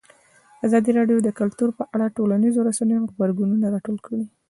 [0.65, 4.23] ازادي راډیو د کلتور په اړه د ټولنیزو رسنیو غبرګونونه راټول کړي.